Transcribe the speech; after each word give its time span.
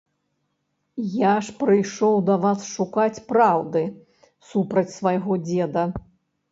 Я 1.17 1.33
ж 1.49 1.55
прыйшоў 1.59 2.15
да 2.31 2.39
вас 2.47 2.65
шукаць 2.75 3.23
праўды 3.33 3.85
супраць 4.55 4.93
свайго 4.99 5.41
дзеда. 5.49 5.83